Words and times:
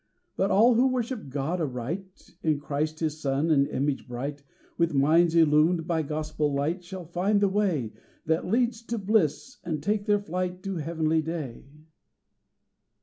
But 0.35 0.49
all 0.49 0.73
who 0.73 0.87
worship 0.87 1.29
God 1.29 1.61
aright, 1.61 2.31
In 2.41 2.59
Christ 2.59 3.01
His 3.01 3.21
Son 3.21 3.51
and 3.51 3.67
image 3.67 4.07
bright, 4.07 4.41
With 4.75 4.95
minds 4.95 5.35
illumed 5.35 5.85
by 5.85 6.01
Gospel 6.01 6.51
light, 6.51 6.83
Shall 6.83 7.05
find 7.05 7.39
the 7.39 7.47
way 7.47 7.93
That 8.25 8.47
leads 8.47 8.81
to 8.87 8.97
bliss, 8.97 9.57
and 9.63 9.83
take 9.83 10.07
their 10.07 10.17
flight 10.17 10.63
To 10.63 10.77
heavenly 10.77 11.21
day. 11.21 11.67